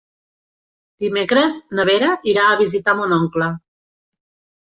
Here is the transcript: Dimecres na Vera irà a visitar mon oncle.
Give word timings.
Dimecres 1.05 1.59
na 1.79 1.85
Vera 1.91 2.09
irà 2.33 2.45
a 2.53 2.57
visitar 2.63 2.95
mon 3.01 3.13
oncle. 3.19 3.51